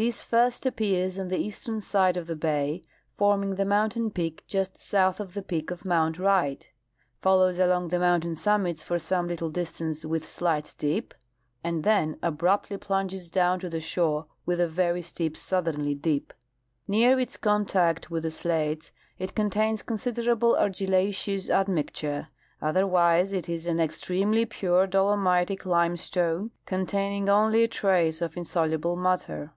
This 0.00 0.22
first 0.22 0.64
appears 0.64 1.18
on 1.18 1.26
the 1.26 1.38
eastern 1.40 1.80
side 1.80 2.16
of 2.16 2.28
the 2.28 2.36
bay, 2.36 2.82
form 3.16 3.42
ing 3.42 3.54
the 3.56 3.64
mountain 3.64 4.12
peak 4.12 4.44
just 4.46 4.80
south 4.80 5.18
of 5.18 5.34
the 5.34 5.42
peak 5.42 5.72
of 5.72 5.84
mount 5.84 6.18
A\^right, 6.18 6.66
follows 7.20 7.58
along 7.58 7.88
the 7.88 7.98
mountain 7.98 8.36
summits 8.36 8.80
for 8.80 9.00
some 9.00 9.26
little 9.26 9.50
distance 9.50 10.04
with 10.04 10.24
slight 10.24 10.76
dip. 10.78 11.14
and 11.64 11.82
then 11.82 12.16
abruptly 12.22 12.76
plunges 12.76 13.28
down 13.28 13.58
to 13.58 13.68
the 13.68 13.80
shore 13.80 14.26
with 14.46 14.60
a 14.60 14.68
very 14.68 15.02
steep 15.02 15.36
southerly 15.36 15.96
dip. 15.96 16.32
Near 16.86 17.18
its 17.18 17.36
contact 17.36 18.08
with 18.08 18.22
the 18.22 18.30
slates 18.30 18.92
it 19.18 19.34
con 19.34 19.50
tains 19.50 19.84
considerable 19.84 20.54
argillaceous 20.54 21.50
admixture; 21.50 22.28
otherwise 22.62 23.32
it 23.32 23.48
is 23.48 23.66
an 23.66 23.80
ex 23.80 24.00
tremely 24.00 24.48
pure 24.48 24.86
dolomitic 24.86 25.66
limestone, 25.66 26.52
containing 26.66 27.28
only 27.28 27.64
a 27.64 27.68
trace 27.68 28.22
of 28.22 28.36
insoluble 28.36 28.94
matter. 28.94 29.54